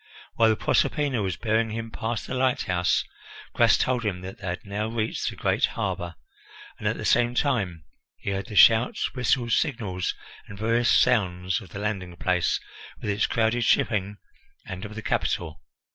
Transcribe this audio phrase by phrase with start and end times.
[0.33, 3.03] While the Proserpina was bearing him past the lighthouse,
[3.53, 6.15] Gras told him that they had now reached the great harbour,
[6.79, 7.83] and at the same time
[8.17, 10.15] he heard the shouts, whistles, signals,
[10.47, 12.59] and varying sounds of the landing place
[12.99, 14.17] with its crowded shipping,
[14.65, 15.61] and of the capital.